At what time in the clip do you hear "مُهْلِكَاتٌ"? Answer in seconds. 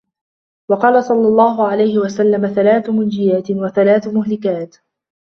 4.07-4.75